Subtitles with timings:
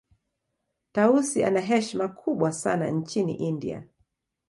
[0.91, 3.87] tausi ana heshima kubwa sana nchini india